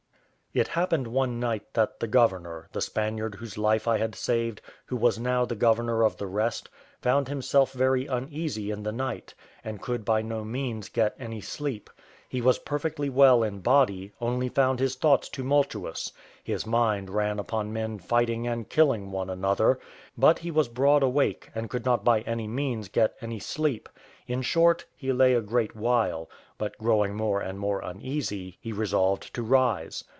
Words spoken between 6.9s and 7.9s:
found himself